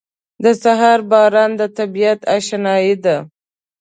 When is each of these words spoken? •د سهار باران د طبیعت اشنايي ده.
•د 0.43 0.45
سهار 0.63 0.99
باران 1.11 1.51
د 1.59 1.61
طبیعت 1.77 2.19
اشنايي 2.37 2.95
ده. 3.03 3.17